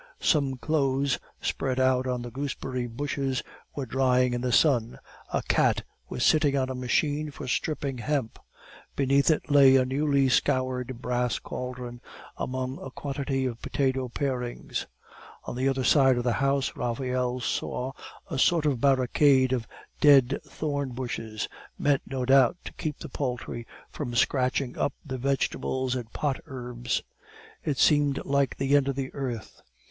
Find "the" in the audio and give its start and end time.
2.23-2.31, 4.41-4.51, 15.55-15.69, 16.23-16.33, 22.97-23.07, 25.05-25.19, 28.57-28.75, 28.95-29.13